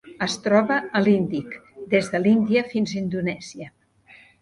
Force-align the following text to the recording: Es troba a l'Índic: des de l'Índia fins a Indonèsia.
Es 0.27 0.37
troba 0.45 0.77
a 0.99 1.01
l'Índic: 1.09 1.53
des 1.93 2.11
de 2.17 2.25
l'Índia 2.25 2.67
fins 2.75 2.97
a 2.97 3.01
Indonèsia. 3.07 3.73